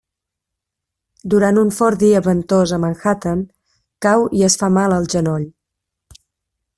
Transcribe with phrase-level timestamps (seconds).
[1.33, 3.45] Durant un fort dia ventós a Manhattan,
[4.07, 5.49] cau i es fa mal al genoll.